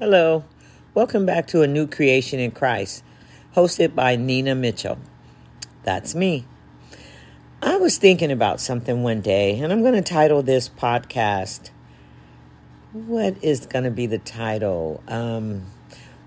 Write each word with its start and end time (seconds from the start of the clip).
Hello. 0.00 0.44
Welcome 0.94 1.26
back 1.26 1.46
to 1.48 1.60
A 1.60 1.66
New 1.66 1.86
Creation 1.86 2.40
in 2.40 2.52
Christ, 2.52 3.04
hosted 3.54 3.94
by 3.94 4.16
Nina 4.16 4.54
Mitchell. 4.54 4.96
That's 5.82 6.14
me. 6.14 6.46
I 7.60 7.76
was 7.76 7.98
thinking 7.98 8.32
about 8.32 8.62
something 8.62 9.02
one 9.02 9.20
day, 9.20 9.60
and 9.60 9.70
I'm 9.70 9.82
going 9.82 9.92
to 9.92 10.00
title 10.00 10.42
this 10.42 10.70
podcast. 10.70 11.68
What 12.94 13.44
is 13.44 13.66
going 13.66 13.84
to 13.84 13.90
be 13.90 14.06
the 14.06 14.16
title? 14.16 15.02
Um, 15.06 15.66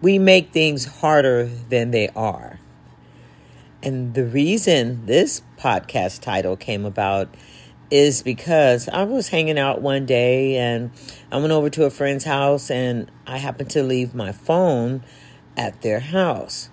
we 0.04 0.20
make 0.20 0.52
things 0.54 0.86
harder 0.86 1.46
than 1.46 1.90
they 1.90 2.10
are. 2.10 2.60
And 3.82 4.14
the 4.14 4.24
reason 4.24 5.08
this 5.08 5.42
podcast 5.58 6.22
title 6.22 6.56
came 6.56 6.86
about 6.86 7.34
is 7.94 8.24
because 8.24 8.90
I 8.90 9.04
was 9.04 9.30
hanging 9.30 9.60
out 9.60 9.80
one 9.80 10.08
day 10.08 10.58
and 10.58 10.90
I 11.32 11.38
went 11.38 11.52
over 11.52 11.70
to 11.70 11.86
a 11.86 11.92
friend's 11.92 12.24
house 12.24 12.72
and 12.72 13.12
I 13.28 13.38
happened 13.38 13.70
to 13.70 13.84
leave 13.84 14.16
my 14.16 14.32
phone 14.32 15.04
at 15.56 15.84
their 15.84 16.00
house. 16.00 16.72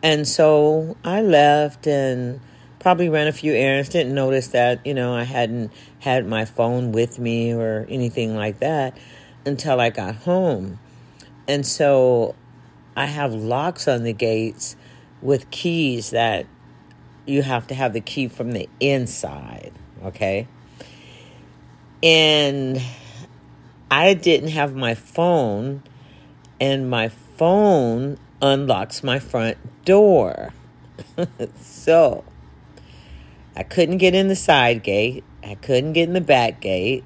And 0.00 0.28
so 0.28 0.96
I 1.02 1.22
left 1.22 1.88
and 1.88 2.40
probably 2.78 3.08
ran 3.08 3.26
a 3.26 3.32
few 3.32 3.52
errands, 3.52 3.88
didn't 3.88 4.14
notice 4.14 4.46
that, 4.48 4.86
you 4.86 4.94
know, 4.94 5.12
I 5.12 5.24
hadn't 5.24 5.72
had 5.98 6.24
my 6.24 6.44
phone 6.44 6.92
with 6.92 7.18
me 7.18 7.52
or 7.52 7.84
anything 7.88 8.36
like 8.36 8.60
that 8.60 8.96
until 9.44 9.80
I 9.80 9.90
got 9.90 10.14
home. 10.14 10.78
And 11.48 11.66
so 11.66 12.36
I 12.96 13.06
have 13.06 13.34
locks 13.34 13.88
on 13.88 14.04
the 14.04 14.12
gates 14.12 14.76
with 15.20 15.50
keys 15.50 16.10
that 16.10 16.46
you 17.26 17.42
have 17.42 17.66
to 17.66 17.74
have 17.74 17.92
the 17.92 18.00
key 18.00 18.28
from 18.28 18.52
the 18.52 18.68
inside 18.78 19.72
okay? 20.04 20.46
And 22.02 22.80
I 23.90 24.14
didn't 24.14 24.50
have 24.50 24.74
my 24.74 24.94
phone, 24.94 25.82
and 26.60 26.88
my 26.88 27.08
phone 27.08 28.18
unlocks 28.42 29.02
my 29.02 29.18
front 29.18 29.56
door. 29.84 30.52
so 31.60 32.24
I 33.56 33.62
couldn't 33.62 33.98
get 33.98 34.14
in 34.14 34.28
the 34.28 34.36
side 34.36 34.82
gate, 34.82 35.24
I 35.42 35.54
couldn't 35.54 35.92
get 35.92 36.08
in 36.08 36.14
the 36.14 36.20
back 36.20 36.60
gate. 36.60 37.04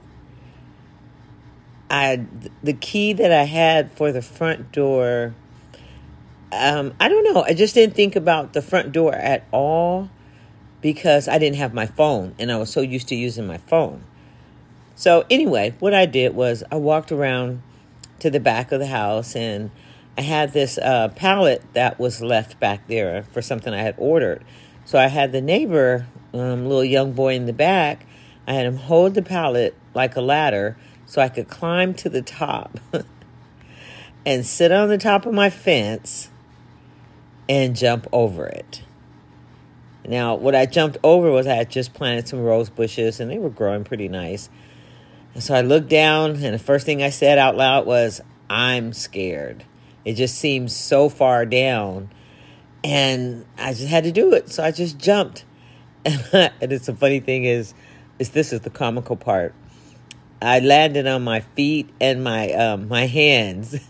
I 1.91 2.27
the 2.63 2.75
key 2.75 3.15
that 3.15 3.33
I 3.33 3.45
had 3.45 3.91
for 3.93 4.13
the 4.13 4.21
front 4.21 4.73
door 4.73 5.35
um, 6.51 6.95
I 6.99 7.09
don't 7.09 7.25
know. 7.25 7.43
I 7.43 7.53
just 7.53 7.75
didn't 7.75 7.95
think 7.95 8.17
about 8.17 8.53
the 8.53 8.63
front 8.63 8.93
door 8.93 9.15
at 9.15 9.45
all 9.53 10.09
because 10.81 11.29
I 11.29 11.39
didn't 11.39 11.57
have 11.57 11.75
my 11.75 11.87
phone 11.87 12.35
and 12.39 12.53
I 12.53 12.57
was 12.57 12.71
so 12.71 12.81
used 12.81 13.09
to 13.09 13.15
using 13.15 13.47
my 13.47 13.59
phone. 13.59 14.05
So, 14.95 15.25
anyway, 15.31 15.75
what 15.79 15.95
I 15.95 16.07
did 16.07 16.35
was 16.35 16.65
I 16.73 16.77
walked 16.77 17.13
around 17.13 17.63
to 18.19 18.31
the 18.31 18.41
back 18.41 18.73
of 18.73 18.81
the 18.81 18.87
house 18.87 19.37
and 19.37 19.71
I 20.17 20.23
had 20.23 20.53
this 20.53 20.77
uh, 20.79 21.09
pallet 21.15 21.63
that 21.75 22.01
was 22.01 22.21
left 22.21 22.59
back 22.59 22.89
there 22.89 23.23
for 23.33 23.41
something 23.41 23.73
I 23.73 23.83
had 23.83 23.95
ordered. 23.97 24.45
So, 24.85 24.99
I 24.99 25.07
had 25.07 25.33
the 25.33 25.41
neighbor, 25.41 26.07
um, 26.35 26.65
little 26.67 26.85
young 26.85 27.13
boy 27.13 27.35
in 27.35 27.47
the 27.47 27.53
back, 27.53 28.07
I 28.49 28.55
had 28.55 28.65
him 28.65 28.77
hold 28.77 29.15
the 29.15 29.23
pallet 29.23 29.77
like 29.95 30.17
a 30.17 30.23
ladder 30.23 30.77
so 31.05 31.21
I 31.21 31.29
could 31.29 31.49
climb 31.49 31.93
to 31.95 32.09
the 32.09 32.23
top 32.23 32.81
and 34.27 34.45
sit 34.45 34.73
on 34.73 34.89
the 34.89 34.99
top 34.99 35.27
of 35.27 35.35
my 35.35 35.51
fence 35.51 36.31
and 37.49 37.77
jump 37.77 38.07
over 38.11 38.47
it. 38.47 38.83
Now, 40.09 40.37
what 40.37 40.55
I 40.55 40.65
jumped 40.65 40.97
over 41.05 41.31
was 41.31 41.47
I 41.47 41.55
had 41.55 41.71
just 41.71 41.93
planted 41.93 42.27
some 42.27 42.41
rose 42.41 42.71
bushes 42.71 43.21
and 43.21 43.31
they 43.31 43.39
were 43.39 43.51
growing 43.51 43.85
pretty 43.85 44.09
nice. 44.09 44.49
And 45.35 45.43
so 45.43 45.55
I 45.55 45.61
looked 45.61 45.89
down, 45.89 46.31
and 46.43 46.55
the 46.55 46.59
first 46.59 46.87
thing 46.87 47.03
I 47.03 47.11
said 47.11 47.39
out 47.39 47.57
loud 47.57 47.87
was, 47.87 48.23
I'm 48.49 48.95
scared. 48.95 49.65
It 50.05 50.15
just 50.15 50.37
seems 50.37 50.75
so 50.75 51.11
far 51.11 51.45
down. 51.45 52.11
And 52.83 53.45
I 53.59 53.75
just 53.75 53.89
had 53.89 54.05
to 54.05 54.13
do 54.13 54.33
it. 54.33 54.49
So 54.49 54.65
I 54.65 54.71
just 54.71 54.99
jumped. 54.99 55.45
and 56.05 56.73
it's 56.73 56.87
the 56.87 56.95
funny 56.97 57.21
thing 57.21 57.45
is, 57.45 57.75
is 58.19 58.31
this 58.31 58.53
is 58.53 58.63
the 58.63 58.71
comical 58.71 59.17
part. 59.17 59.55
I 60.41 60.61
landed 60.61 61.07
on 61.07 61.23
my 61.23 61.41
feet 61.41 61.91
and 62.01 62.25
my 62.25 62.51
um, 62.53 62.89
my 62.89 63.07
hands. 63.07 63.79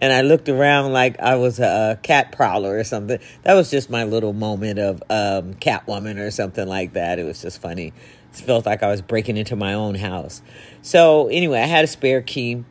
and 0.00 0.12
I 0.12 0.22
looked 0.22 0.48
around 0.48 0.92
like 0.92 1.18
I 1.20 1.36
was 1.36 1.58
a, 1.60 1.98
cat 2.02 2.32
prowler 2.32 2.78
or 2.78 2.84
something. 2.84 3.18
That 3.42 3.54
was 3.54 3.70
just 3.70 3.88
my 3.88 4.04
little 4.04 4.32
moment 4.32 4.78
of 4.78 5.02
um, 5.10 5.54
Catwoman 5.54 6.18
or 6.18 6.30
something 6.30 6.66
like 6.66 6.94
that. 6.94 7.18
It 7.18 7.24
was 7.24 7.40
just 7.42 7.60
funny. 7.60 7.92
It 8.32 8.36
felt 8.36 8.66
like 8.66 8.82
I 8.82 8.88
was 8.88 9.00
breaking 9.00 9.36
into 9.36 9.56
my 9.56 9.74
own 9.74 9.94
house. 9.94 10.42
So 10.82 11.28
anyway, 11.28 11.60
I 11.60 11.66
had 11.66 11.84
a 11.84 11.88
spare 11.88 12.20
key, 12.22 12.64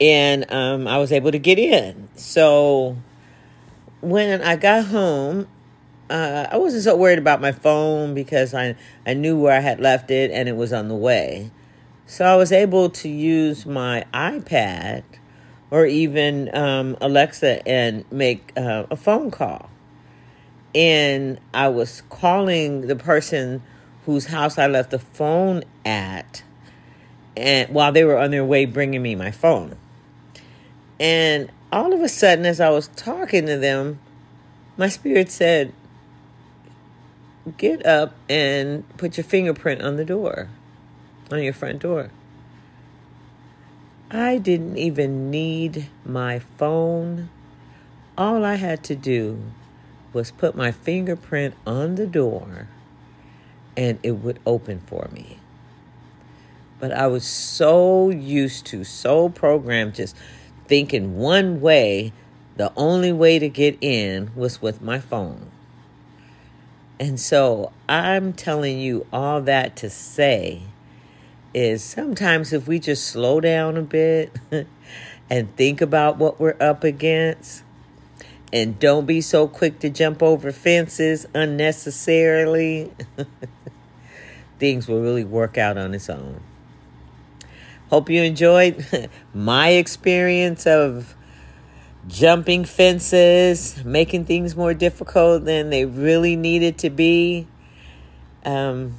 and 0.00 0.50
um, 0.52 0.86
I 0.86 0.98
was 0.98 1.12
able 1.12 1.30
to 1.32 1.38
get 1.38 1.58
in. 1.58 2.08
So 2.16 2.96
when 4.00 4.42
I 4.42 4.56
got 4.56 4.86
home, 4.86 5.48
uh, 6.10 6.46
I 6.50 6.56
wasn't 6.56 6.84
so 6.84 6.96
worried 6.96 7.18
about 7.18 7.40
my 7.40 7.52
phone 7.52 8.14
because 8.14 8.54
I 8.54 8.76
I 9.06 9.14
knew 9.14 9.38
where 9.38 9.56
I 9.56 9.60
had 9.60 9.80
left 9.80 10.10
it 10.10 10.30
and 10.30 10.48
it 10.48 10.56
was 10.56 10.72
on 10.72 10.88
the 10.88 10.96
way. 10.96 11.50
So 12.06 12.24
I 12.24 12.36
was 12.36 12.52
able 12.52 12.88
to 12.90 13.08
use 13.08 13.66
my 13.66 14.04
iPad 14.14 15.02
or 15.70 15.86
even 15.86 16.54
um, 16.54 16.96
Alexa 17.00 17.66
and 17.68 18.04
make 18.10 18.52
uh, 18.56 18.84
a 18.90 18.96
phone 18.96 19.30
call. 19.30 19.70
And 20.74 21.40
I 21.52 21.68
was 21.68 22.02
calling 22.08 22.86
the 22.86 22.96
person 22.96 23.62
whose 24.06 24.26
house 24.26 24.58
I 24.58 24.66
left 24.66 24.90
the 24.90 24.98
phone 24.98 25.64
at, 25.84 26.42
and 27.36 27.68
while 27.70 27.92
they 27.92 28.04
were 28.04 28.18
on 28.18 28.30
their 28.30 28.44
way 28.44 28.64
bringing 28.64 29.02
me 29.02 29.14
my 29.14 29.30
phone. 29.30 29.76
And 31.00 31.50
all 31.70 31.92
of 31.92 32.00
a 32.00 32.08
sudden, 32.08 32.46
as 32.46 32.60
I 32.60 32.70
was 32.70 32.88
talking 32.88 33.46
to 33.46 33.56
them, 33.56 34.00
my 34.76 34.88
spirit 34.88 35.30
said, 35.30 35.72
Get 37.56 37.84
up 37.86 38.14
and 38.28 38.88
put 38.98 39.16
your 39.16 39.24
fingerprint 39.24 39.82
on 39.82 39.96
the 39.96 40.04
door, 40.04 40.48
on 41.30 41.42
your 41.42 41.52
front 41.52 41.80
door. 41.80 42.10
I 44.10 44.38
didn't 44.38 44.78
even 44.78 45.30
need 45.30 45.86
my 46.02 46.38
phone. 46.38 47.28
All 48.16 48.42
I 48.42 48.54
had 48.54 48.82
to 48.84 48.96
do 48.96 49.42
was 50.14 50.30
put 50.30 50.56
my 50.56 50.72
fingerprint 50.72 51.54
on 51.66 51.96
the 51.96 52.06
door 52.06 52.68
and 53.76 53.98
it 54.02 54.12
would 54.12 54.38
open 54.46 54.80
for 54.80 55.08
me. 55.12 55.38
But 56.80 56.90
I 56.92 57.06
was 57.06 57.26
so 57.26 58.08
used 58.08 58.64
to, 58.66 58.82
so 58.82 59.28
programmed, 59.28 59.96
just 59.96 60.16
thinking 60.66 61.18
one 61.18 61.60
way, 61.60 62.14
the 62.56 62.72
only 62.76 63.12
way 63.12 63.38
to 63.38 63.48
get 63.50 63.76
in 63.82 64.30
was 64.34 64.62
with 64.62 64.80
my 64.80 65.00
phone. 65.00 65.50
And 66.98 67.20
so 67.20 67.72
I'm 67.90 68.32
telling 68.32 68.78
you 68.78 69.06
all 69.12 69.42
that 69.42 69.76
to 69.76 69.90
say 69.90 70.62
is 71.54 71.82
sometimes 71.82 72.52
if 72.52 72.68
we 72.68 72.78
just 72.78 73.06
slow 73.06 73.40
down 73.40 73.76
a 73.76 73.82
bit 73.82 74.32
and 75.30 75.56
think 75.56 75.80
about 75.80 76.18
what 76.18 76.38
we're 76.38 76.56
up 76.60 76.84
against 76.84 77.62
and 78.52 78.78
don't 78.78 79.06
be 79.06 79.20
so 79.20 79.46
quick 79.46 79.78
to 79.80 79.90
jump 79.90 80.22
over 80.22 80.52
fences 80.52 81.26
unnecessarily, 81.34 82.90
things 84.58 84.88
will 84.88 85.00
really 85.00 85.24
work 85.24 85.58
out 85.58 85.76
on 85.76 85.94
its 85.94 86.08
own. 86.08 86.40
Hope 87.90 88.10
you 88.10 88.22
enjoyed 88.22 89.10
my 89.34 89.70
experience 89.70 90.66
of 90.66 91.14
jumping 92.06 92.64
fences, 92.64 93.82
making 93.84 94.24
things 94.24 94.56
more 94.56 94.74
difficult 94.74 95.44
than 95.44 95.70
they 95.70 95.84
really 95.84 96.36
needed 96.36 96.78
to 96.78 96.90
be. 96.90 97.46
Um, 98.44 98.94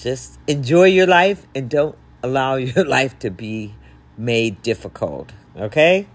just 0.00 0.38
enjoy 0.46 0.84
your 0.84 1.06
life 1.06 1.46
and 1.54 1.68
don't 1.68 1.96
allow 2.22 2.54
your 2.56 2.84
life 2.84 3.18
to 3.20 3.30
be 3.30 3.74
made 4.16 4.62
difficult. 4.62 5.32
Okay? 5.56 6.06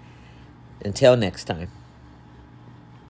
Until 0.83 1.15
next 1.15 1.45
time. 1.45 1.69